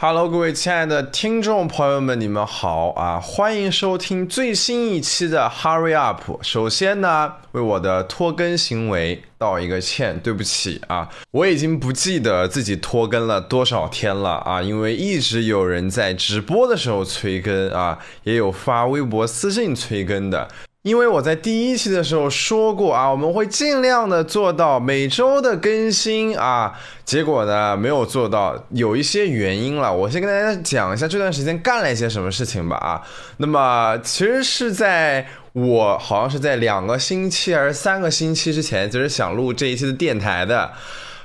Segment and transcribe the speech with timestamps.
[0.00, 3.18] Hello，各位亲爱的听众朋友们，你们好啊！
[3.18, 6.22] 欢迎收听最新一期的 Hurry Up。
[6.40, 11.08] 首先呢，为我的拖更行为道一个歉，对不起啊！
[11.32, 20.46] 我已经不记得自己拖更了多少天了啊，因为一直有人在直播的时候催更啊，也有发微博私信催更的。
[20.88, 26.72] 因为我在第一期的时候说过啊，我们会尽量的做到每周的更新啊，
[27.04, 29.94] 结果呢没有做到，有一些原因了。
[29.94, 33.02] 我先跟大家讲一下这段时间干了一些什么事情吧啊。
[33.36, 40.72] 那么其实是在我好像是在两个星期还是三个星期之前，就是想录这一期的电台的。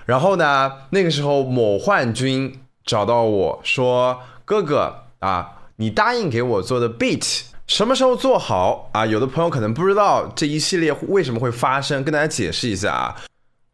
[0.06, 9.04] 然后呢，那个时候某幻君找到我说：“哥哥啊，你答应给我做的 beat。”什么时候做好啊？
[9.04, 13.16] 有的朋友可能不知道这一系列为什么会发生，跟大家解释一下啊。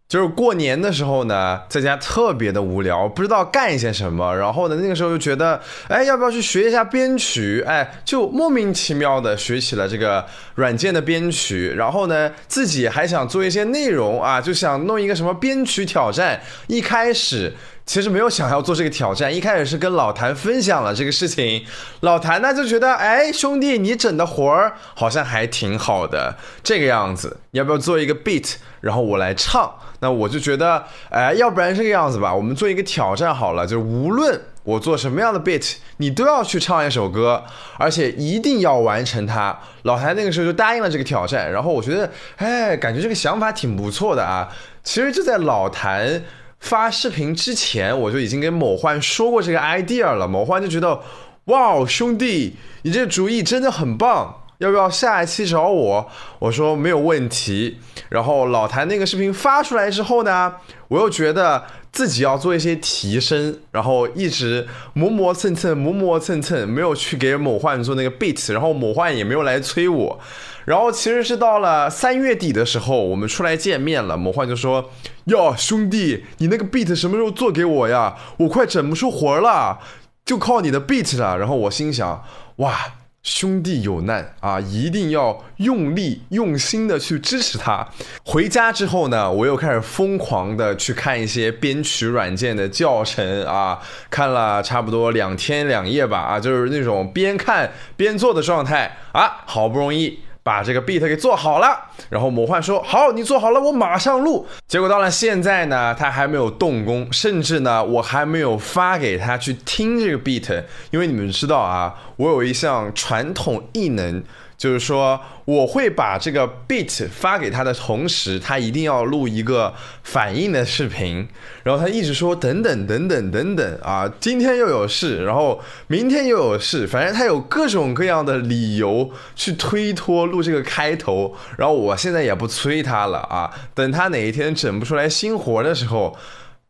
[0.07, 7.61] 就是过年的时候呢，在家特别的无聊，不知道干一些什么，然后呢，那个时候就觉得，哎，要不要去学一下编曲？
[7.67, 16.39] 哎，就莫名其妙的学起了这个软件的编曲，然后呢，自己还想做一些内容啊，就想弄一个什么编曲挑战。
[16.67, 17.53] 一开始。
[17.89, 21.65] 其实没有想要做这个挑战，一开始是跟老谭分享了这个事情，
[22.01, 29.73] 老谭呢就觉得，哎，兄弟，你整的活儿好像还挺好的，这个样子，要不要做一个 beat，然后我来唱？
[30.01, 37.43] 那我就觉得，哎，要不然这个样子吧，我们做一个挑战好了，就是无论我做什么样的 beat，你都要去唱一首歌，
[37.79, 39.57] 而且一定要完成它。
[39.81, 44.47] 老谭那个时候就答应了这个挑战，然后我觉得，哎，感觉这个想法挺不错的啊。
[44.83, 46.21] 其实就在老谭。
[46.59, 50.27] 发视频之前，我就已经跟某幻说过这个 idea 了。
[50.27, 51.01] 某幻就觉得，
[51.45, 56.09] 哇，兄弟，你这主意真的很棒，要不要下一期找我？
[56.39, 57.77] 我说没有问题。
[58.09, 60.55] 然后老谭那个视频发出来之后呢，
[60.89, 70.19] 我又觉得自己要做一些提升，然后一直磨磨蹭蹭，磨磨蹭蹭，没有去给某焕做那个 beat，然后某焕也没有来催我。
[70.65, 74.15] 然后其实是到了三月底的时候，我们出来见面了。
[74.15, 74.87] 某焕就说
[75.29, 78.15] ：“哟，兄弟，你那个 beat 什么时候做给我呀？
[78.37, 79.79] 我快整不出活了，
[80.25, 82.23] 就靠你的 beat 了。”然后我心想
[82.57, 82.75] ：“哇，
[83.21, 87.87] 兄弟有难啊，一定要用力用心的去支持他。”
[88.25, 93.79] 回家之后呢，我又开始疯狂的去看一些编曲软件的教程啊，
[94.09, 100.19] 看了差不多两天两夜吧啊，就是那种边看边做的状态啊，好不容易。
[100.49, 101.79] 把这个 beat 给做好了，
[102.09, 114.23] 然后魔幻说：“好，你做好了，我马上录。”结果到了现在呢，他还没有动工，甚至呢，我还没有发给他去听这个 beat，因为你们知道啊，我有一项传统异能。
[114.59, 121.25] 就是说，我会把这个 beat 发给他的同时，他一定要录一个反应的视频。
[121.63, 131.33] 然后他一直说等等等等等等啊，今天又有事，然后明天又有事，反正他有各种各样的理由去推脱录这个开头。
[131.57, 136.17] 然后我现在也不催他了啊，等他哪一天整不出来新活的时候。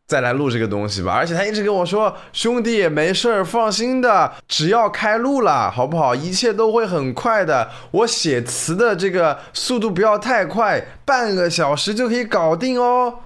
[0.10, 6.16] 再来录这个东西吧，而且他一直跟我说：“兄弟，没事儿，放心的，只要开录了，好不好？
[6.16, 7.70] 一切都会很快的。
[7.92, 13.20] 我写词的这个速度不要太快，半个小时就可以搞定哦。”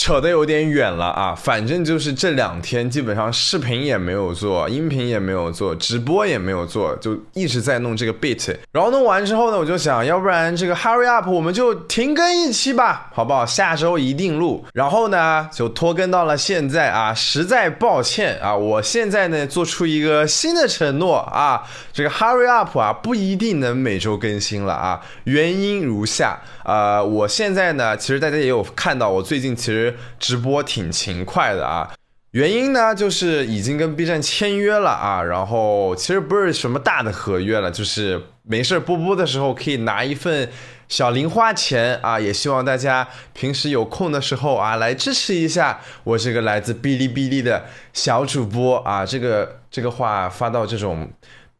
[0.00, 8.56] 扯得有点远了啊，反正就是这两天基本上视频也没有做，音频也没有做，直播也没有做，就一直在弄这个 beat。
[8.72, 13.44] 然后弄完之后呢，我就想要不然这个 hurry up，我们就停更一期吧，好不好？
[13.44, 14.64] 下周一定录。
[14.72, 21.62] 然后呢，就拖更到了现在啊，实在抱歉啊，我现在呢做出一个新的承诺啊，
[21.92, 26.40] 这个 hurry up 啊不一定能每周更新了啊，原因如下。
[26.70, 31.92] 呃，我现在呢，其实大家也有看到，我最近其实直播挺勤快的啊。
[32.30, 35.20] 原因呢，就是已经跟 B 站签约了啊。
[35.20, 40.48] 然后其实不是什么大的合约了，就是没事播播的时候可以拿一份
[40.86, 42.20] 小零花钱啊。
[42.20, 49.04] 也希望大家平时有空的时候啊，来支持一下我这个来自哔哩哔哩的小主播啊。
[49.04, 51.10] 这个这个话发到这种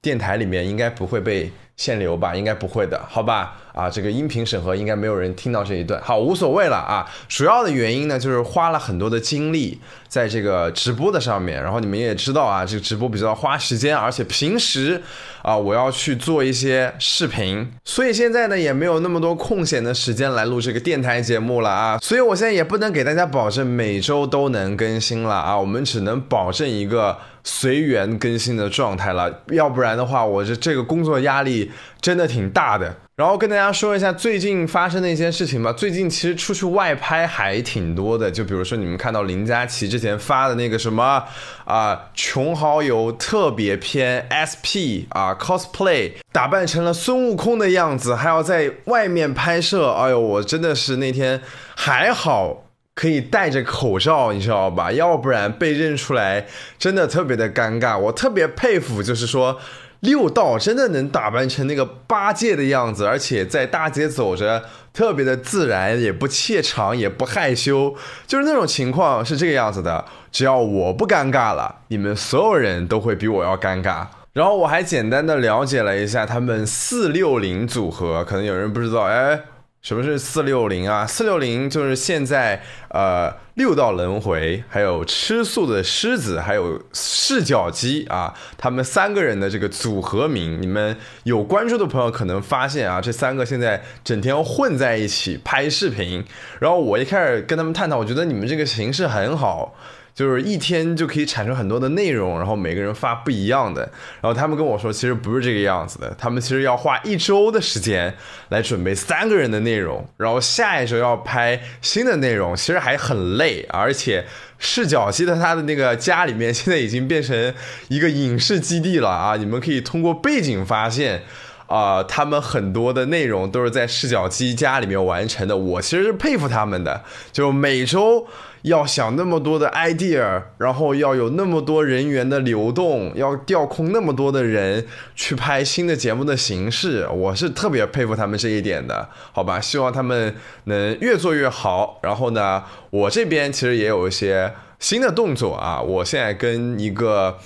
[0.01, 1.51] 电台里面，应该不会被。
[1.81, 3.57] 限流吧，应该不会的，好吧？
[3.73, 7.09] 啊，这个音频审核应该没有人听到这一段，好，无所谓了啊。
[7.27, 15.01] 主要的原因呢，就是花了很多的精力在这个直播的上面，然后你们也知道啊，这个直播比较花时间，而且平时
[15.41, 21.99] 啊，我要去做一些视频，所以现在呢，也没有那么多空闲的时间来录这个电台节目了啊。
[22.03, 27.17] 所以我现在也不能给大家保证每周都能更新了啊，我们只能保证一个。
[27.43, 31.70] 随缘更新的状态了，要不然的话，我这这个工作压力
[32.01, 32.97] 真的挺大的。
[33.17, 35.71] 然后跟大家说一下最近发生的一些事情吧。
[35.71, 41.23] 最近其实出去外拍还挺多的，就比如说你们看到林佳琪之前发的那个什么
[41.67, 49.91] 啊，穷好友特别篇 SP 啊 cosplay，打扮成了孙悟空的样子，还要在外面拍摄。
[49.91, 51.43] 哎呦，我真的是那天
[51.77, 52.65] 还好
[52.95, 54.91] 可以戴着口罩，你知道吧？
[54.91, 56.47] 要不然被认出来
[56.79, 57.99] 真的特别的尴尬。
[57.99, 59.61] 我特别佩服，就是说。
[60.01, 67.95] 六道真的能打扮成那个八戒的样子，而且在大街走着特别的自然，也不怯场，也不害羞，
[68.27, 70.05] 就是那种情况是这个样子的。
[70.33, 74.07] 只要我不尴尬了，你们所有人都会比我要尴尬。
[74.33, 79.41] 然后我还简单的了解了一下他们四六零组合，可能有人不知道，哎。
[79.83, 81.07] 什么是四六零啊？
[81.07, 90.61] 四六零就是现在呃六道轮回，还有吃素的狮子，还有视角机啊，他们三个人的这个组合名。
[90.61, 96.23] 你们有关注的朋友可能发现啊，这三个现在整天混在一起拍视频。
[96.59, 99.75] 然后我一开始跟他们探讨，我觉得你们这个形式很好。
[100.15, 103.83] 就是一天就可以产生很多的内容，然后每个人发不一样的。
[104.21, 108.15] 然后他们跟我说，其实不是这个样子的，他们其实要花一周的时间
[108.51, 113.67] 来准备三个人的内容，然后下一周要拍新的内容，其实还很累。
[113.71, 114.25] 而且
[114.59, 117.55] 视角记得他的那个家里面现在已经变成
[117.89, 119.37] 一个影视基地了啊！
[119.37, 121.23] 你们可以通过背景发现，
[121.71, 125.57] 啊，他们很多的内容都是在视角机家里面完成的。
[125.57, 127.03] 我其实是佩服他们的，
[127.33, 128.27] 就每周。
[128.63, 139.59] 要想那么多的 idea，然后要有那么多人员的流动，要调空那么多的人去拍新的节目的形式，我是特别佩服他们这一点的，好吧？
[139.59, 140.35] 希望他们
[140.65, 141.99] 能越做越好。
[142.03, 147.39] 然后呢，我这边其实也有一些新的动作啊，我现在跟一个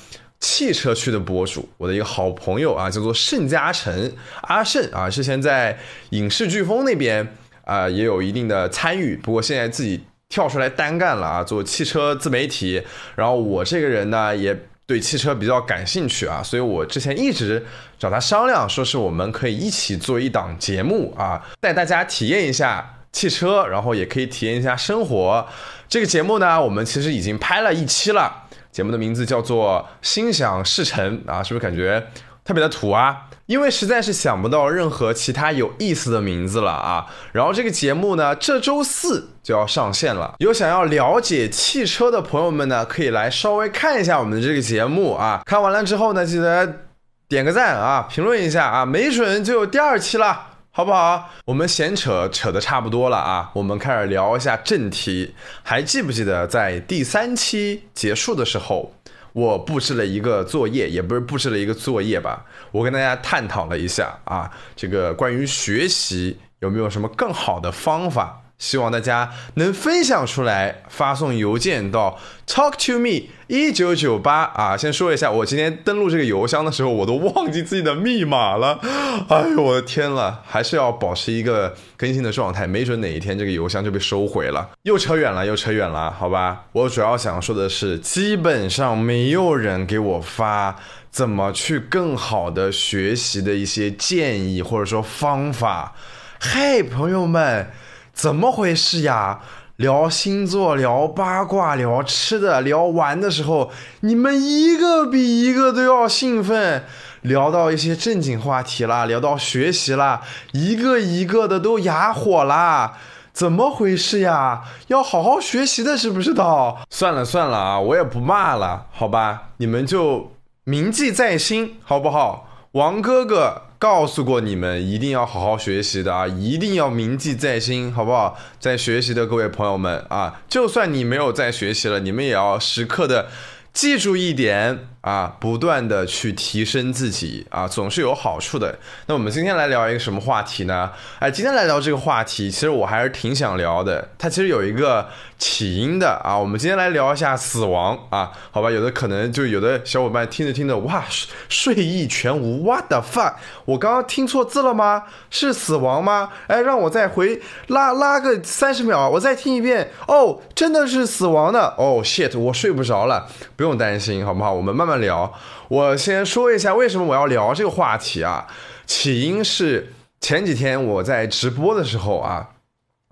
[0.44, 4.12] 汽车区的博主，我的一个好朋友啊，叫做盛嘉诚
[4.42, 5.78] 阿盛啊，之前在
[6.10, 7.26] 影视飓风那边
[7.64, 10.04] 啊也有一定的参与，不过现在自己。
[10.26, 12.82] 跳出来单干了啊，做汽车自媒体。
[13.14, 17.64] 然后我这个人呢，也对汽车比较感兴趣啊，所以我之前一直
[18.00, 25.46] 找他商量，说是我们可以一起做一档节目啊，带大家体验一下汽车，然后也可以体验一下生活。
[25.88, 28.43] 这个节目呢，我们其实已经拍了一期了，
[28.74, 32.04] 节目的名字叫做《心想事成》啊，是不是感觉
[32.44, 33.16] 特别的土啊？
[33.46, 37.06] 因为实在是想不到任何其他有意思的名字了啊！
[37.30, 40.34] 然后这个节目呢，这周四就要上线了。
[40.38, 45.42] 有想要了解汽车的朋友们呢，可以来稍微看一下我们的这个节目啊。
[45.46, 46.80] 看完了之后呢，记得
[47.28, 51.30] 点个赞啊，评论一下啊，没准就有第二期了，好不好？
[51.44, 55.32] 我们闲扯扯的差不多了啊，我们开始聊一下正题。
[55.62, 58.92] 还记不记得在第三期结束的时候？
[59.34, 62.44] 我布置了一个作业，也不是布置了一个作业吧。
[62.72, 68.42] 我跟大家探讨了一下啊，这个关于学习有没有什么更好的方法？
[68.64, 74.74] 希望大家能分享出来，发送邮件到 talk to me 一九九八啊。
[74.74, 78.80] 先说一下，我今天登录这个邮箱的时候，我都忘记自己的密码了。
[79.28, 84.70] 哎呦，我的天了，还是要保持一个更新的状态，没准哪一天这个邮箱就被收回了。
[84.84, 86.64] 又扯远了，又扯远了，好吧。
[86.72, 90.74] 我主要想说的是，基本上没有人给我发
[91.10, 95.94] 怎么去更好的学习的一些建议或者说方法。
[96.40, 97.70] 嗨，朋友们。
[98.14, 99.40] 怎么回事呀？
[99.76, 106.84] 聊星座、聊八卦、聊吃的、聊玩的时候，你们一个比一个都要兴奋。
[107.22, 110.20] 聊到一些正经话题啦，聊到学习啦，
[110.52, 112.98] 一个一个的都哑火啦。
[113.32, 114.62] 怎么回事呀？
[114.86, 116.82] 要好好学习的，知不知道？
[116.90, 119.48] 算了算了啊，我也不骂了，好吧？
[119.56, 120.30] 你们就
[120.64, 122.48] 铭记在心，好不好？
[122.72, 123.62] 王哥哥。
[123.84, 126.26] 告诉过你们，一定要好好学习的啊！
[126.26, 128.34] 一定要铭记在心，好不好？
[128.58, 133.28] 在学习的各位朋友们啊，就算你没有在学习了，你们也要时刻的
[133.74, 134.88] 记住一点。
[135.04, 138.74] 啊，不断的去提升自己啊，总是有好处的。
[139.04, 140.90] 那我们今天来聊一个什么话题呢？
[141.18, 144.08] 哎，今天来聊这个话题，其实我还是挺想聊的。
[144.16, 145.06] 它其实有一个
[145.38, 146.38] 起因的啊。
[146.38, 148.70] 我们今天来聊一下死亡啊，好吧？
[148.70, 151.04] 有的可能就有的小伙伴听着听着，哇，
[151.50, 153.34] 睡意全无，what the fuck？
[153.66, 155.02] 我刚刚听错字了吗？
[155.28, 156.30] 是死亡吗？
[156.46, 159.90] 哎，让我再回拉拉个三十秒，我再听一遍。
[160.08, 161.74] 哦，真的是死亡的。
[161.76, 164.50] 哦，shit，我睡不着了，不用担心，好不好？
[164.50, 164.93] 我们慢慢。
[164.96, 165.32] 聊，
[165.68, 168.46] 我先说一下为什么我要聊这个话题啊？
[168.86, 172.48] 起因是前几天我在直播的时候啊，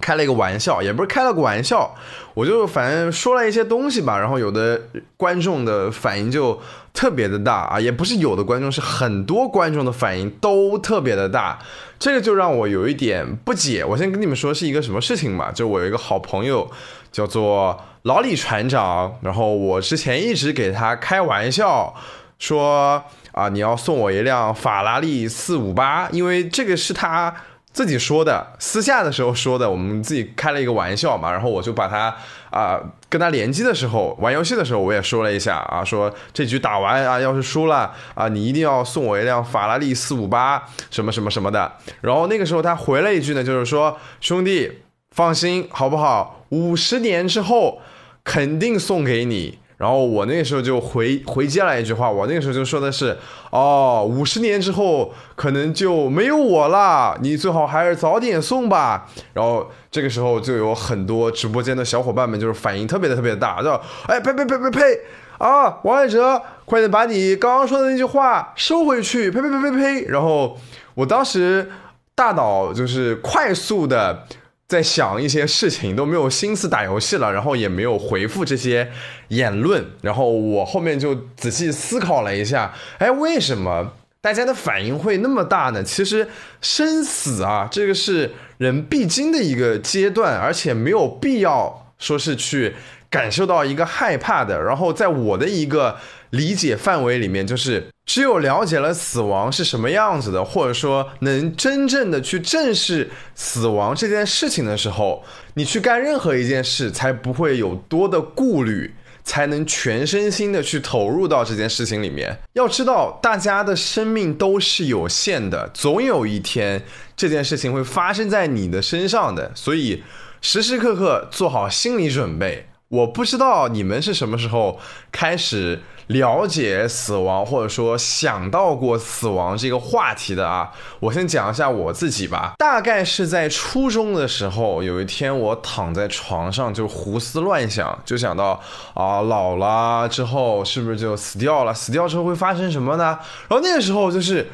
[0.03, 1.95] 开了一个玩笑，也不是开了个玩笑，
[2.35, 4.83] 我就反正说了一些东西吧，然后有的
[5.17, 6.61] 观众的反应就
[6.93, 11.61] 特别的大啊，也不是有的观众，是很多观众的反应都特别的大，
[12.01, 13.85] 这个就让我有一点不解。
[13.85, 16.69] 我先跟你们说是一个什么事情吧，就我有一个好朋友
[17.13, 21.95] 叫做老李船长，然后我之前一直给他开玩笑
[22.41, 27.33] 说啊，你要送我一辆法拉利四五八，因为这个是他。
[27.73, 32.15] 自己说的，私下的时候说的，我们自己开了一个玩笑嘛，然后我就把他
[32.51, 41.73] 啊跟他联机的时候玩游戏的时候，我也说了一下啊，说这局打完啊，要是输了啊，你一定要送我一辆法拉利四五八什么什么什么的。
[42.03, 47.81] 然后那个时候他回了一句呢，就是说兄弟放心好不好，五十年之后
[48.23, 49.59] 肯定送给你。
[49.83, 53.19] 然后我那个时候就回回接了一句话，我那个时候就说的是，
[53.51, 59.09] 哦，五十年之后可能就没有我了，你最好还是早点送吧。
[59.33, 63.73] 然后这个时候就有很多直播间的小伙伴们就是反应特别的特别大，就
[64.07, 65.01] 哎呸呸呸呸呸
[65.39, 70.05] 啊，王爱哲，快点把你刚刚说的那句话收回去，呸呸呸呸呸。
[70.07, 70.57] 然后
[70.95, 71.69] 我当时
[72.15, 74.29] 大脑就是快速的。
[74.73, 78.91] 在想一些事情都没有心思打游戏了，然后也没有回复这些
[79.29, 85.85] 言论，然后我后面就仔细思考了一下，哎，为什么大家的反应会那么大呢？
[85.85, 86.27] 其实
[86.63, 92.75] 生死啊，这个是人必经的一个阶段，而且没有必要说是去
[93.11, 94.63] 感受到一个害怕的。
[94.63, 95.99] 然后在我的一个
[96.31, 97.92] 理解范围里面，就是。
[98.05, 105.23] 只有了解了死亡是什么样子的，或者说能真正的去正视死亡这件事情的时候，
[105.55, 108.93] 你去干任何一件事才不会有多的顾虑，
[109.23, 112.37] 才能全身心的去投入到这件事情里面。
[112.55, 116.83] 要知道，大家的生命都是有限的，总有一天
[117.17, 120.03] 这件事情会发生在你的身上的，所以
[120.41, 122.67] 时时刻刻做好心理准备。
[122.89, 124.81] 我不知道你们是什么时候
[125.13, 125.81] 开始。
[126.09, 132.55] 了解死亡，或者说想到过死亡这个话题的啊，我先讲一下我自己吧。
[132.59, 138.61] 大概是在初中的时候，有一天我躺在床上就胡思乱想，就想到
[138.95, 141.73] 啊，老了之后是不是就死掉了？
[141.73, 143.19] 死掉之后会发生什么呢？
[143.49, 144.51] 然后那个时候就是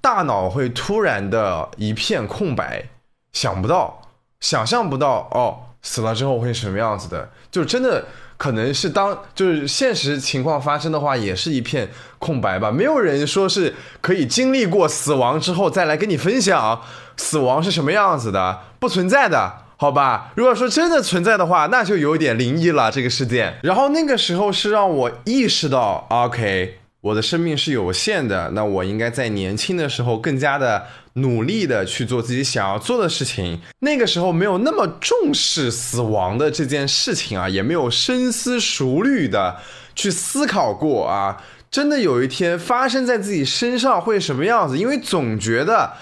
[0.00, 2.84] 大脑会突然的一片空白，
[3.32, 4.02] 想不到，
[4.40, 8.04] 想象不到哦，死了之后会什么样子的，就真的。
[8.38, 11.86] 可能是当就是现实情况发生的话，也是一片
[12.18, 12.70] 空白吧。
[12.70, 16.80] 没有人说是可以经历过死亡之后再来跟你分享
[17.16, 20.32] 死亡是什么样子的，不存在的，好吧？
[20.36, 23.58] 如果说真的存在的话，那就有点灵异了这个事件。
[23.62, 26.78] 然后那个时候是让我意识到，OK。
[27.00, 30.84] 我的生命是有限的，那我应该在年轻的时候更加的
[31.20, 33.60] 努力的去做自己想要做的事情。
[33.80, 39.56] 那个时候没有那么重视死亡的这件事情啊，也没有深思熟虑的
[39.94, 44.76] 去思考过啊，真的有一天发生在自己身上会什么样子？
[44.78, 45.92] 因为总觉得。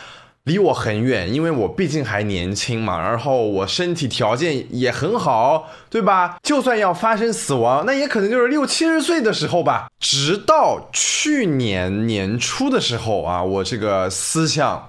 [0.46, 6.38] 离我很远，因为我毕竟还年轻嘛，然后我身体条件也很好，对吧？
[6.44, 9.88] 就算要发生死亡，那也可能就是六七十岁的时候吧。
[9.99, 14.88] 直到去年年初的时候啊，我这个思想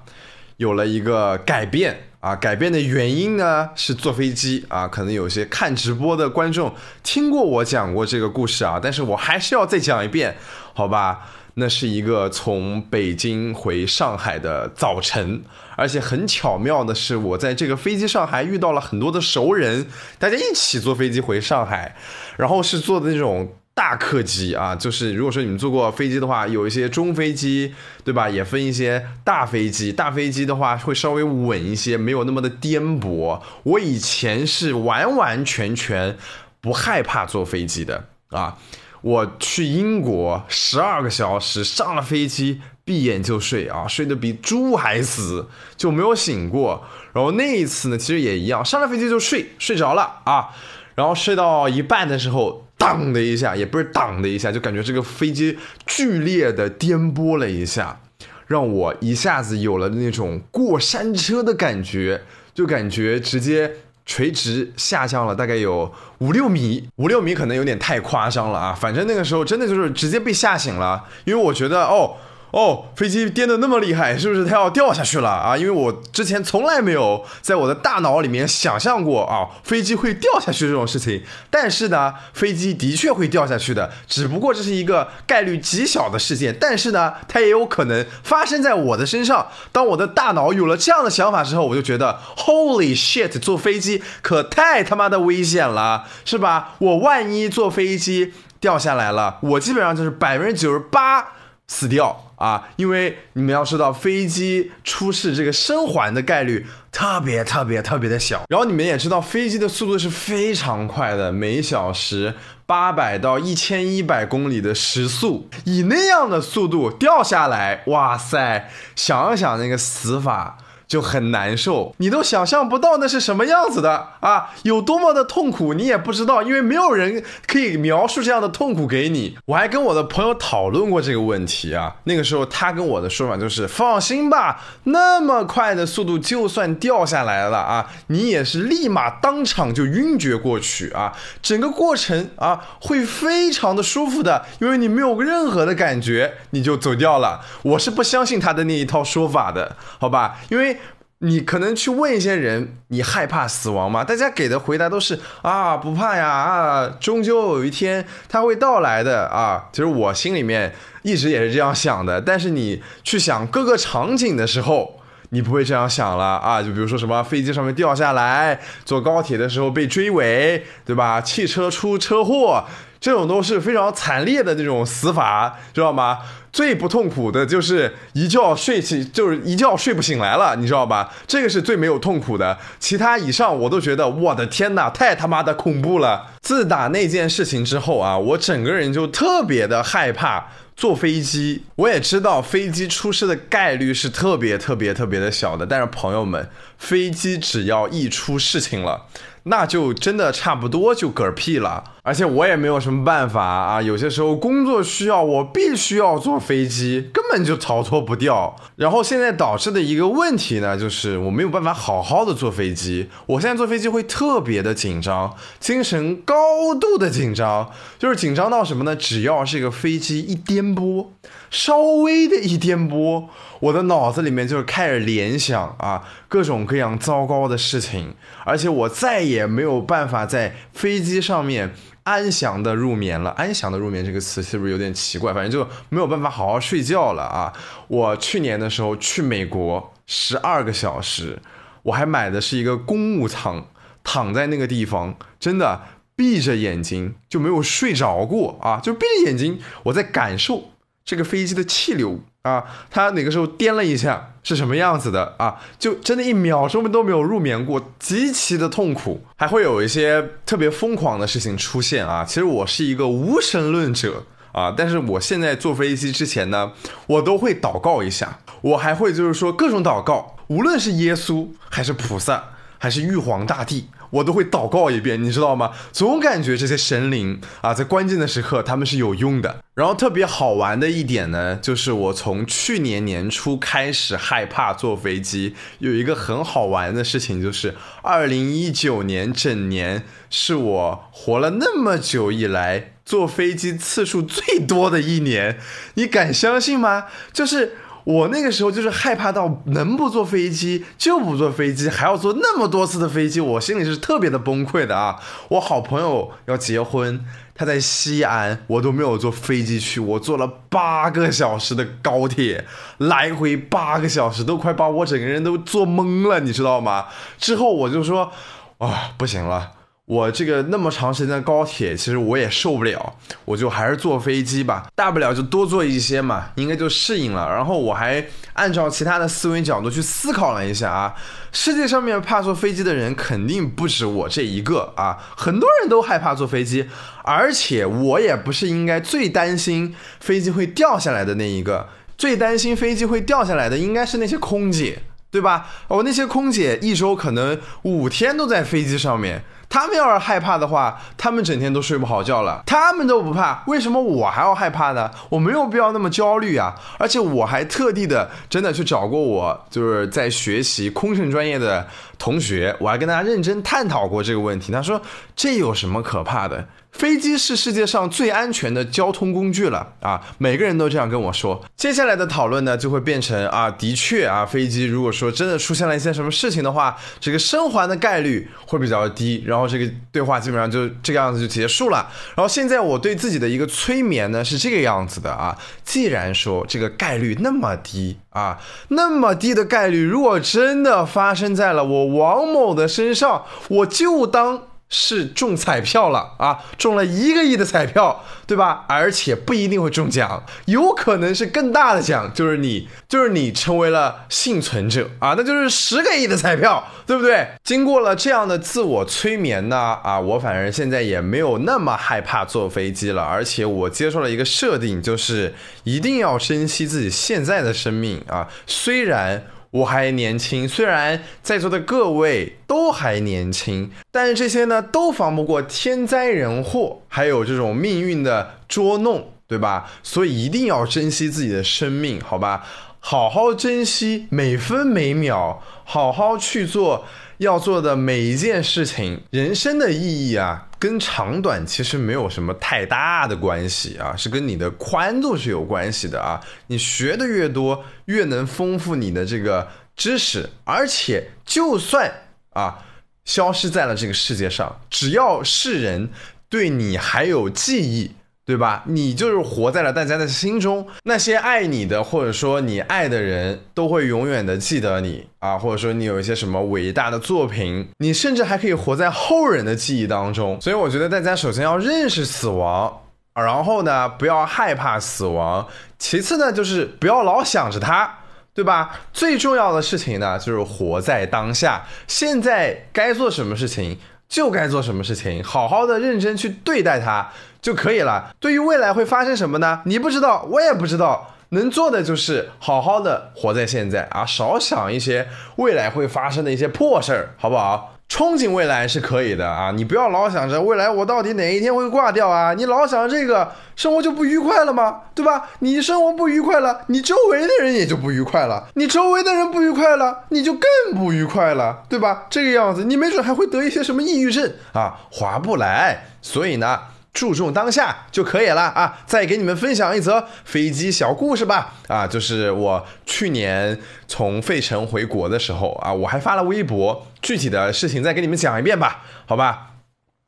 [0.57, 2.35] 有了一个改变啊。
[2.35, 4.87] 改变的原因呢是坐飞机啊。
[4.87, 10.35] 可能有些看直播的观众听过我讲过这个故事啊，但是我还是要再讲一遍，
[10.73, 11.29] 好吧？
[11.59, 15.41] 那是一个从北京回上海的早晨，
[15.75, 19.87] 而且很巧妙的是，我在这个飞机上还遇到了很多的熟人，
[20.19, 21.95] 大家一起坐飞机回上海，
[22.37, 28.27] 然后是坐的那种大客机啊，就是如果说你们坐过飞机的话，有一些中飞机，对吧？
[28.27, 33.39] 也分一些大飞机，大飞机的话会稍微稳一些，没有那么的颠簸。
[33.61, 36.17] 我以前是完完全全
[36.59, 38.57] 不害怕坐飞机的啊。
[39.01, 46.83] 我去英国十二个小时，上了飞机闭眼就睡啊，睡得比猪还死，就没有醒过。
[47.13, 50.49] 然后那一次呢，其实也一样，上了飞机就睡，睡着了啊。
[50.95, 57.99] 然后睡到一半的时候，当的一下，也不是当的一下，就感觉这个飞机剧烈的颠簸了一下，
[58.47, 62.21] 让我一下子有了那种过山车的感觉，
[62.53, 63.71] 就感觉直接。
[64.09, 68.71] 垂直下降了大概有五六米，五六米可能有点太夸张了啊！
[68.71, 72.15] 反正那个时候真的就是直接被吓醒了，因为我觉得哦，
[72.51, 75.57] 哦，飞机颠得那么厉害，是不是它要掉下去了啊？
[75.57, 81.21] 因为我之前从来没有在我的大脑里面想象过啊，飞机会掉下去这种事情。
[81.49, 86.55] 但是呢，飞机的确会掉下去的，只不过这是一个概率极小的事件。
[86.59, 89.47] 但是呢，它也有可能发生在我的身上。
[89.73, 96.75] 当我的大脑有了这样的想法之后，我就觉得，Holy shit，坐飞机可太他妈的危险了，是吧？
[96.77, 101.33] 我万一坐飞机掉下来了，我基本上就是百分之九十八
[101.67, 102.23] 死掉。
[102.37, 108.43] 啊，因为你们要知道，飞机出事这个生还的概率特别特别特别的小。
[108.47, 118.69] 然后你们也知道，飞机的速度是非常快的，每小时八百到一千一百公里的时速，以那样的速度掉下来，哇塞！
[118.95, 120.59] 想想那个死法。
[120.87, 129.37] 就很难受，你都想象不到那是什么样子的啊，有多么的痛苦，你也不知道，因为没有人可以描述这样的痛苦给你。
[129.45, 147.41] 我还跟我的朋友讨论过这个问题啊，那个时候他跟我的说法就是放心吧，那么快的速度，就算掉下来了啊，你也是立马当场就晕厥过去啊，整个过程啊会非常的舒服的，因为你没有任何的感觉，你就走掉了。
[147.63, 150.76] 我是不相信他的那一套说法的，好吧，因为。
[151.19, 154.03] 你可能去问一些人，你害怕死亡吗？
[154.03, 159.67] 大家给的回答都是啊，不怕呀，啊，终究有一天它会到来的啊。
[159.71, 166.61] 其实我心里面一直也是这样想的，但是你去想各个场景的时候，你不会这样想了啊。
[166.61, 171.19] 就比如说什么飞机上面掉下来，坐高铁的时候被追尾，对吧？
[171.19, 172.65] 汽车出车祸。
[172.99, 176.17] 这种都是非常惨烈的那种死法，知道吗？
[176.57, 181.13] 最不痛苦的就是一觉睡起，就是一觉睡不醒来了，你知道吧？
[181.27, 186.31] 这个是最没有痛苦的，其他以上我都觉得，我的天哪，太他妈的恐怖了！
[186.41, 191.61] 自打那件事情之后啊，我整个人就特别的害怕坐飞机。
[191.75, 196.49] 我也知道飞机出事的概率是特别特别特别的小的，但是朋友们，
[196.79, 199.05] 飞机只要一出事情了。
[199.43, 203.81] 那就真的差不多就嗝屁了，而且我也没有什么办法啊。
[203.81, 208.55] 有些时候工作需要，我必须要坐飞机，根本就逃脱不掉。
[208.77, 213.09] 然后现在导致的一个问题呢，就是我没有办法好好的坐飞机。
[213.25, 218.95] 我现在坐飞机会特别的紧张，精神高度的紧张，就是紧张到什么呢？
[218.95, 221.07] 只要这个飞机一颠簸，
[221.51, 223.25] 稍微的一颠簸。
[223.59, 228.13] 我的脑子里面就是开始联想啊，各种各样糟糕的事情，
[228.45, 231.73] 而且我再也没有办法在飞机上面
[232.07, 233.31] 安详的入眠了。
[233.31, 235.33] 安详的入眠这个词是不是有点奇怪？
[235.33, 237.51] 反正就没有办法好好睡觉了啊！
[237.89, 241.39] 我去年的时候去美国十二个小时，
[241.83, 243.67] 我还买的是一个公务舱，
[244.05, 245.81] 躺在那个地方，真的
[246.15, 248.79] 闭着眼睛就没有睡着过啊！
[248.81, 250.71] 就闭着眼睛，我在感受
[251.03, 252.21] 这个飞机的气流。
[252.47, 255.57] 啊，他哪个时候颠了一下是什么样子的啊？
[255.77, 262.23] 就真的一秒钟都没有入眠过，极其的痛苦，还会有一些特别疯狂的事情出现啊！
[262.23, 266.71] 其实我是一个无神论者啊，但是我现在坐飞机之前呢，
[267.07, 272.43] 我都会祷告一下，我还会就是说各种祷告，无论是耶稣还是菩萨
[272.77, 273.89] 还是玉皇大帝。
[274.09, 275.71] 我都会祷告一遍，你知道吗？
[275.91, 279.63] 总感觉这些神灵啊，在关键的时刻他们是有用的。
[279.73, 295.59] 然后特别好玩的一点呢，就是我从去年年初开始害怕坐飞机，有一个很好玩的事情，就是二零一九年整年是我活了那么久以来坐飞机次数最多的一年。
[295.93, 297.05] 你敢相信吗？
[297.31, 297.77] 就是。
[298.07, 305.19] 我那个时候就是害怕到能不坐飞机就不坐飞机，还要坐那么多次的飞机，我心里是特别的崩溃的啊！
[305.49, 307.19] 我好朋友要结婚，
[307.53, 312.63] 他在西安，我都没有坐飞机去，我坐了八个小时的高铁，
[312.99, 317.07] 来回八个小时，都快把我整个人都坐懵了，你知道吗？
[317.37, 318.31] 之后我就说，
[318.77, 319.73] 啊，不行了。
[320.07, 327.53] 我这个那么长时间的高铁，其实我也受不了，我就还是坐飞机吧，大不了就多坐一些嘛，应该就适应了。
[327.53, 331.13] 然后我还按照其他的思维角度去思考了一下啊，
[331.51, 336.87] 世界上面怕坐飞机的人肯定不止我这一个啊，很多人都害怕坐飞机，
[337.25, 345.67] 而且我也不是应该最担心飞机会掉下来的那一个，最担心飞机会掉下来的应该是那些空姐，对吧？
[345.87, 349.43] 我那些空姐一周可能五天都在飞机上面。
[349.69, 352.63] 他们要是害怕的话，他们整天都睡不好觉了。
[352.65, 355.11] 他们都不怕，为什么我还要害怕呢？
[355.27, 356.73] 我没有必要那么焦虑啊！
[356.97, 361.85] 而且我还特地的真的去找过我就是在学习空乘专业的
[362.17, 364.71] 同学，我还跟大家认真探讨过这个问题。
[364.71, 365.01] 他说
[365.35, 366.65] ：“这有什么可怕的？
[366.97, 370.19] 飞机是世界上最安全的交通工具了啊！
[370.39, 371.63] 每个人都这样跟我说。
[371.75, 379.43] 接下来的讨论呢，就会变成啊，的确啊，飞机如果说真的出现了一些什么事情的话，这个生还的概率会比较低。
[379.45, 382.09] 然后这个对话基本上就这个样子就结束了。
[382.35, 388.57] 然后现在我对自己的一个催眠呢是这个样子的啊，既然说这个概率那么低啊，
[388.87, 394.66] 那么低的概率，如果真的发生在了我王某的身上，我就当。
[394.89, 398.85] 是中彩票了啊，中了一个亿的彩票，对吧？
[398.87, 407.47] 而且不一定会中奖，有可能是更大的奖，就是你，就是你成为了幸存者啊，那就是十个亿的彩票，对不对？
[407.63, 419.45] 经过了这样的自我催眠呢，啊，我反正现在也没有那么害怕坐飞机了，而且我接受了一个设定，就是一定要珍惜自己现在的生命啊，虽然。
[419.71, 429.89] 我还年轻，虽然在座的各位都还年轻，但是这些呢都防不过天灾人祸，还有这种命运的捉弄，对吧？
[430.01, 432.63] 所以一定要珍惜自己的生命，好吧？
[432.99, 437.05] 好好珍惜每分每秒，好好去做
[437.37, 439.21] 要做的每一件事情。
[439.31, 440.63] 人生的意义啊。
[440.79, 446.39] 跟长短其实没有什么太大的关系啊，是跟你的宽度是有关系的啊。
[446.67, 452.11] 你学的越多，越能丰富你的这个知识，而且就算
[452.51, 452.85] 啊
[453.25, 456.07] 消失在了这个世界上，只要世人
[456.47, 458.11] 对你还有记忆。
[458.47, 458.81] 对吧？
[458.87, 465.57] 你就是活在了大家的心中，那些爱你的，或者说你爱的人，都会永远的记得你啊。
[465.57, 470.57] 或者说你有一些什么伟大的作品，你甚至还可以活在后人的记忆当中。
[470.61, 473.01] 所以我觉得大家首先要认识死亡，
[473.33, 475.67] 然后呢，不要害怕死亡。
[475.99, 478.09] 其次呢，就是不要老想着它，
[478.53, 478.97] 对吧？
[479.11, 487.29] 最重要的事情呢，就是活在当下，现在该做什么事情就该做什么事情，好好的认真去对待它。
[487.59, 488.33] 就可以了。
[488.39, 489.81] 对于未来会发生什么呢？
[489.85, 491.33] 你不知道，我也不知道。
[491.49, 497.96] 能做的就是好好的活在现在啊，少想一些未来会发生的一些破事儿，好不好？
[498.09, 505.01] 憧憬未来是可以的啊，你不要老想着未来我到底哪一天会挂掉啊，你老想这个，生活就不愉快了吗？
[505.13, 505.49] 对吧？
[505.59, 512.23] 你生活不愉快了，你周围的人也就不愉快了，你周围的人不愉快了，你就更不愉快了，对吧？
[512.29, 516.05] 这个样子，你没准还会得一些什么抑郁症啊，划不来。
[516.21, 516.79] 所以呢。
[517.17, 518.99] 注重当下就可以了啊！
[519.07, 521.73] 再给你们分享一则飞机小故事吧。
[521.87, 529.71] 啊，就是我去年从费城回国的时候啊，我还发了微博，具体的事情再给你们讲一遍吧，好吧？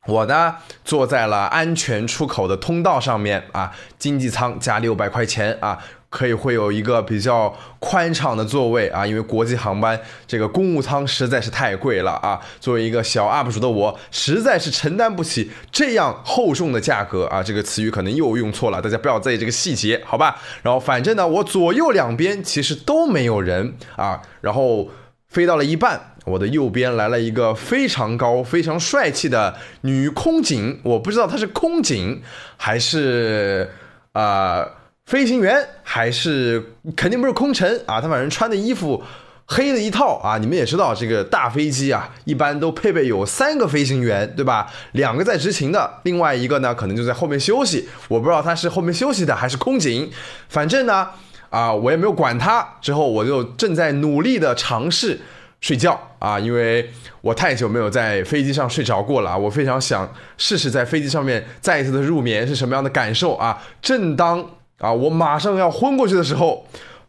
[0.07, 5.77] 我呢坐在了安全出口的通道上面啊，经济舱加六百块钱啊。
[6.09, 12.39] 可以会有一个比较宽敞的座位啊，因为国际航班这个公务舱实在是太贵了啊。
[12.59, 17.43] 作为一个小 UP 主的我，实在是承担不起这样厚重的价格啊。
[17.43, 20.37] 这个词语可能又用错了，大家不要在意这个细节，好吧？
[20.63, 24.19] 然后反正呢，我左右两边其实都没有人啊。
[24.41, 24.89] 然后
[25.27, 32.23] 飞到了一半，我的右边来了一个非常高、非常帅气的女空警，我不知道她是空警
[32.57, 33.69] 还是
[34.13, 34.67] 啊。
[35.09, 36.63] 飞行员还是
[36.95, 39.03] 肯定不是空乘啊，他反正穿的衣服
[39.47, 40.37] 黑的一套啊。
[40.37, 44.71] 你们也知道，这个大飞机啊，一般都配备有三个飞行员，对吧？
[44.91, 47.89] 两个在执勤的，另外一个呢，可能就在后面休息。
[48.07, 50.11] 我不知道他是后面休息的还是空警，
[50.47, 51.07] 反正呢，
[51.49, 52.75] 啊，我也没有管他。
[52.79, 55.19] 之后我就正在努力的尝试
[55.59, 56.87] 睡觉啊，因为
[57.21, 63.59] 我太久没有在飞机上睡着过了，我非常想试试在飞机上面再一次的入眠是什么样的感受啊。
[63.81, 64.47] 正当
[64.79, 64.91] 啊！
[64.91, 66.65] 我马上要昏过去的时候，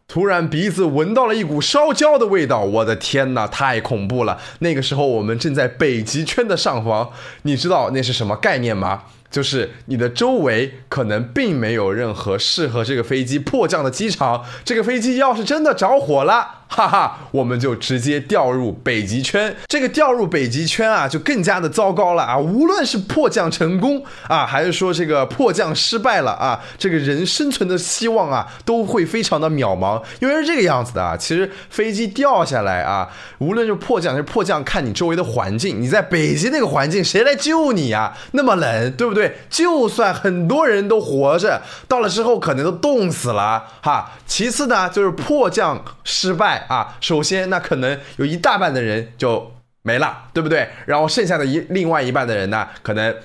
[0.07, 2.61] 突然鼻子闻到了一股烧焦的味道。
[2.61, 4.37] 我的天哪，太恐怖了！
[4.59, 7.09] 那个时候我们正在北极圈的上方，
[7.43, 9.03] 你知道那是什么概念吗？
[9.29, 14.43] 就是你的周围可能并没有任何适合这个飞机迫降的机场。
[14.65, 16.60] 这个飞机要是真的着火了。
[16.73, 19.53] 哈哈，我们就直接掉入北极圈。
[19.67, 22.37] 这个掉入北极圈啊，就更加的糟糕了啊！
[22.37, 30.01] 无论是迫降成功啊，还是说这个迫降失败了啊，这个人生存的希望啊，都会非常的渺茫。
[30.21, 35.81] 因为是这个样子的啊，其实飞机掉下来啊，无论是迫降还是迫降，看你周围的环境。
[35.81, 38.15] 你在北极那个环境，谁来救你呀？
[38.31, 39.39] 那么冷，对不对？
[39.49, 44.11] 就算很多人都活着，到了之后可能都冻死了哈。
[44.25, 46.60] 其次呢，就是迫降失败。
[46.67, 49.51] 啊，首先那可能有一大半的人就
[49.83, 50.69] 没了，对不对？
[50.85, 53.15] 然后剩下的一另外一半的人呢，可能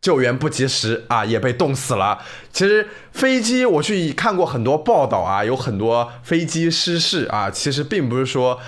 [0.00, 2.18] 救援不及时啊，也被冻死了。
[2.52, 8.58] 其实飞机我去看过很多报道啊，有很多飞机失事啊，其实并不是说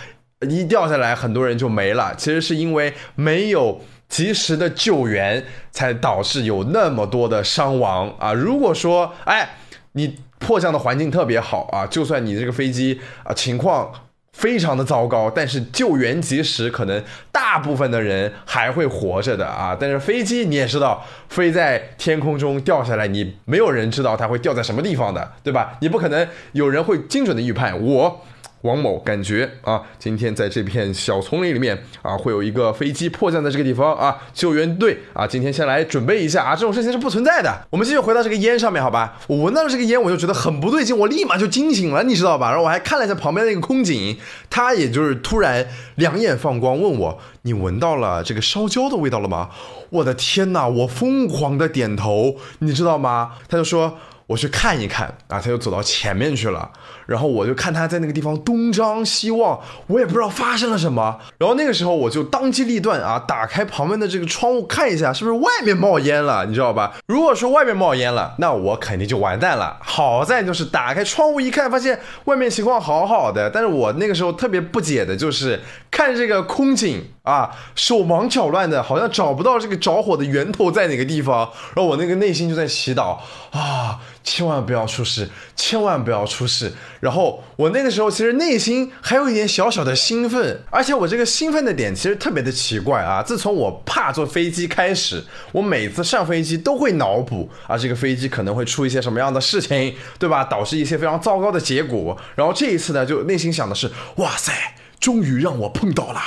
[0.48, 8.32] 一掉下来很多人就没了，其实是因为没有及时的救援，才导致有那么多的伤亡啊！
[8.32, 9.56] 如果说，哎，
[9.92, 13.92] 你迫降的环境特别好啊，就算你这个飞机啊情况。
[14.38, 19.76] 非常的糟糕，但是救援及时，可能大部分的人还会活着的啊。
[19.78, 25.76] 但是飞机你也知道，飞在天空中掉下来，你没有人知道它会掉在什么地方的，对吧？
[25.80, 28.24] 你不可能有人会精准的预判我。
[28.62, 37.66] 王某感觉啊，今天在这片小丛林里面啊，会有一个飞机迫降在这个地方啊，救援队啊，今天先来准备一下啊，这种事情是不存在的。
[37.70, 39.16] 我们继续回到这个烟上面，好吧？
[39.28, 42.48] 我闻到了这个烟，我就觉得很不对劲，我立马就惊醒了，你知道吧？
[42.48, 44.18] 然后我还看了一下旁边那个空警，
[44.50, 49.50] 他也就是突然两眼放光，问我：“你闻到了这个烧焦的味道了吗？”
[49.90, 50.66] 我的天哪！
[50.68, 53.32] 我疯狂的点头，你知道吗？
[53.48, 53.98] 他就说。
[54.28, 56.70] 我去看一看啊，他就走到前面去了，
[57.06, 61.18] 然后我就看他在那个地方东张西望，我也不知道发生了什么。
[61.38, 66.94] 然后那个时候我就当机立断啊，打开旁边的这个窗户看一下，是不是外面冒烟了，你知道吧？
[67.06, 69.78] 如果说外面冒烟了，那我肯定就完蛋了。
[69.80, 73.48] 好在就是打开窗户一看，发现外面情况好好的。
[73.48, 75.58] 但是我那个时候特别不解的就是
[75.90, 81.40] 看这个空警啊，手忙脚乱的，好像找不到这个着火的源头在哪个地方。
[81.74, 83.18] 然后我那个内心就在祈祷
[83.50, 84.00] 啊。
[84.24, 86.70] 千万不要出事，千万不要出事。
[87.00, 93.22] 然后我那个时候其实内心还有一点小小的兴奋，而且我这个兴奋的点其实特别的奇怪啊。
[93.22, 100.44] 自从我怕坐飞机开始，我每次上飞机都会脑补啊，这个飞机可能会出一些什么样的事情，对吧？
[100.44, 102.14] 导致一些非常糟糕的结果。
[102.34, 104.52] 然后这一次呢，就内心想的是，哇塞，
[105.00, 106.20] 终于让我碰到了。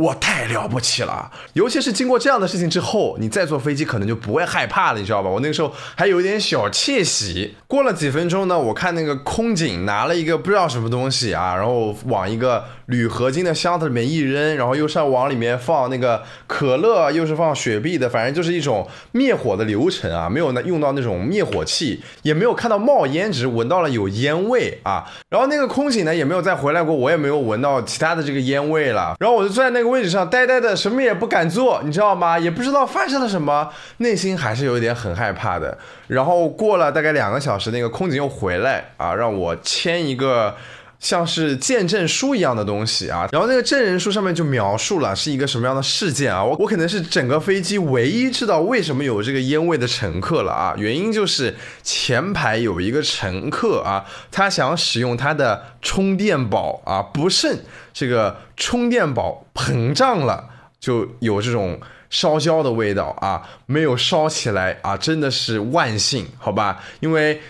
[0.00, 5.28] 我太了不起了，尤其是经过这样的事情之后，你再坐飞机可能就不会害怕了，你知道吧？
[5.28, 7.54] 我那个时候还有一点小窃喜。
[7.66, 25.04] 过了几分钟呢，我看那个空警拿了一个不知道什么东西啊，然后往一个铝合金的箱子里面一扔，然后又是往里面放那个可乐，又是放雪碧的，反正就是一种灭火的流程啊，没有那用到那种灭火器，也没有看到冒烟，只是闻到了有烟味啊。
[25.28, 29.14] 然后那个空警呢也没有再回来过，我也没有闻到其他的这个烟味了。
[29.20, 29.90] 然后我就坐在那个。
[29.90, 32.38] 位置上呆呆的，什么也不敢做，你知道吗？
[32.38, 35.76] 也不知道发生了什么，内心还是有一点很害怕的。
[36.06, 40.54] 然后过了大概两个小时，那个空警又回来啊，让我签一个。
[41.00, 67.40] 像是见证书一样的东西啊，然后那个证人书上面就描述了是一个什么样的事件啊，我我可能是整个飞机唯一知道为什么有这个烟味的乘客了啊，原因就是前排有一个乘客啊，他想使用他的充电宝啊，不慎这个充电宝膨胀了，就有这种烧焦的味道啊，没有烧起来啊，真的是万幸，好吧，因为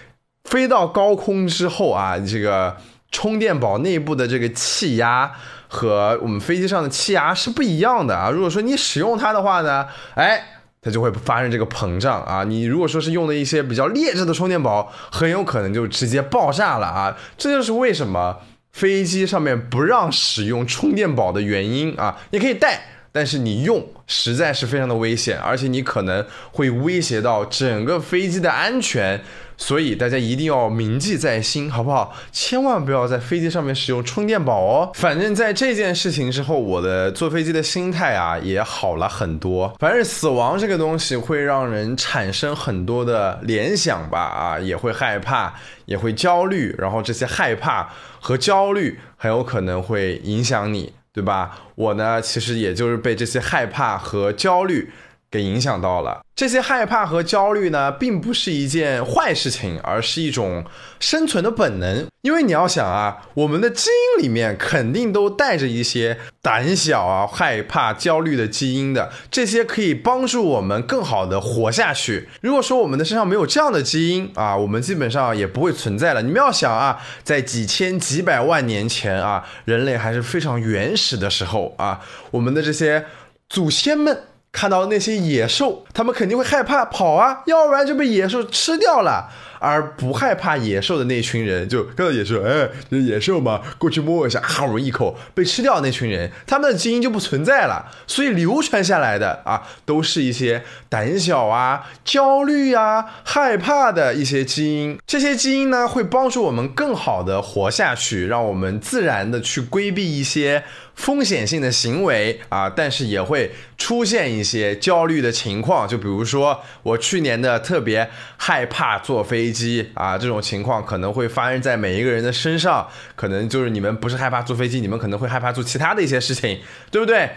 [0.44, 2.76] 飞到高空之后啊，这个。
[3.10, 5.30] 充电宝内部的这个气压
[5.68, 8.30] 和我们飞机上的气压是不一样的啊。
[8.30, 10.42] 如果说你使用它的话呢，哎，
[10.80, 12.44] 它就会发生这个膨胀啊。
[12.44, 17.16] 你如果说是用的一些比较劣质的充电宝，很有可能就直接爆炸了啊。
[17.36, 18.36] 这就是为什么
[18.72, 22.16] 飞机上面不让使用充电宝的原因啊。
[22.30, 22.80] 你可以带，
[23.12, 29.20] 但是你用实在是非常的危险，而且你可能会威胁到整个飞机的安全。
[29.56, 32.16] 所以大家一定要铭记在心，好不好？
[32.32, 34.90] 千万不要在飞机上面使用充电宝哦。
[34.94, 39.70] 反正，在这件事情之后，我的坐飞机的心态啊也好了很多。
[39.78, 45.52] 反正死亡这个东西会让人产生很多的联想吧，啊，也会害怕，
[45.84, 51.58] 也会焦虑，然后这些害怕和焦虑很有可能会影响你，对吧？
[51.74, 54.90] 我呢，其实也就是被这些害怕和焦虑。
[55.30, 60.64] 给影响到了这些害怕和焦虑呢，并不是一件坏事情，而是一种
[60.98, 62.06] 生存的本能。
[62.22, 72.28] 因为你要想啊，我们的基因里面肯定都带着一些胆小啊、害怕、焦虑的基因的，这些可以帮助我们更好的活下去。
[72.40, 76.22] 如果说我们的身上没有这样的基因啊，我们基本上也不会存在了。
[76.22, 83.04] 你们要想啊，在几千几百万年前啊，人类还是非常原始的时候啊，我们的这些
[83.48, 84.22] 祖先们。
[84.52, 89.30] 看到那些野兽，他们肯定会害怕跑啊，要不然就被野兽吃掉了。
[89.62, 95.82] 而不害怕野兽的那群人，就看到野兽，哎，这野兽嘛，过去摸一下，哈，我一口被吃掉。
[95.82, 97.84] 那群人，他们的基因就不存在了。
[98.06, 104.98] 所以流传下来的啊，都是一些胆小啊、焦虑啊、害怕的一些基因。
[105.06, 110.64] 这些基因呢，会帮助我们更好的活下去，让我们自然的去规避一些。
[111.00, 122.86] 风险性的行为啊，但是也会出现一些焦虑的情况，就比如说我去年的特别害怕坐飞机啊，这种情况可能会发生在每一个人的身上，
[123.16, 126.60] 可能就是你们不是害怕坐飞机，你们可能会害怕做其他的一些事情，
[126.90, 127.30] 对不对？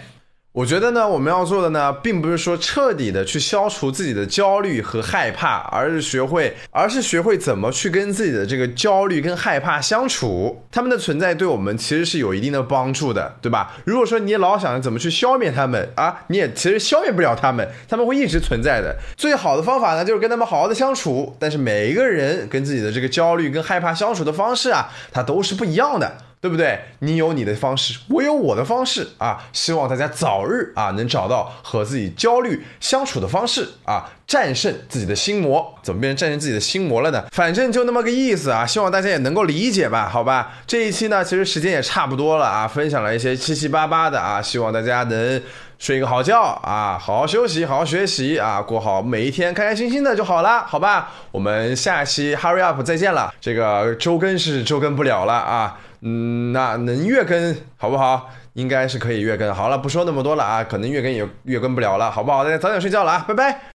[0.53, 10.63] 我觉得呢，我们要做的呢，并不是说彻底的去消除自己的焦虑和害怕，而是学会，而是学会怎么去跟自己的这个焦虑跟害怕相处。
[10.71, 13.73] 他们的存在对我们其实是有一定的帮助的，对吧？
[13.83, 18.95] 如果说你老想着怎么去消灭他们啊，你也其实消灭不了他们，他们会一直存在的。
[19.17, 21.35] 最好的方法呢，就是跟他们好好的相处。
[21.39, 26.15] 但是每一个人跟自己的这个焦虑跟害怕相处的方式啊，它都是不一样的。
[26.43, 26.77] 对不对？
[26.99, 29.41] 你有你的方式，我有我的方式啊！
[29.53, 35.73] 希望大家早日啊能找到和自己焦虑相处的方式啊，战胜自己的心魔。
[35.82, 37.23] 怎么变成战胜自己的心魔了呢？
[37.32, 38.65] 反正就那么个意思啊！
[38.65, 40.10] 希望大家也能够理解吧？
[40.10, 45.41] 好吧，这一期呢，其实时间也差不多了啊，分享了一些七七八八的啊，希望大家能
[45.79, 51.10] 睡个好觉啊，好好休息，好好学习啊，过好每一天，开开心心的就好了，好吧？
[51.32, 55.79] 我们下期 Hurry Up 再见了，这个周更是周更不了了啊。
[56.03, 58.29] 嗯，那能月更好不好？
[58.53, 59.53] 应该是可以月更。
[59.53, 62.43] 好了，不说那么多了啊，可能月更也月更不了了，好不好？
[62.43, 63.59] 大家早点睡觉了啊，拜拜。